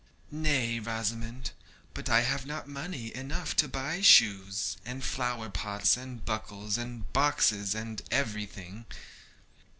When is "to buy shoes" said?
3.57-4.77